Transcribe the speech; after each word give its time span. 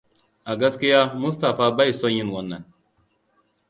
A 0.51 0.55
gaskiya, 0.57 1.01
Mustapha 1.21 1.67
bai 1.77 1.91
son 1.93 2.11
yin 2.17 2.33
wannan. 2.33 2.63